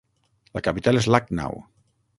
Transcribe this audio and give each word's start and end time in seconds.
La 0.57 0.63
capital 0.69 1.03
és 1.03 1.11
Lucknow. 1.17 1.65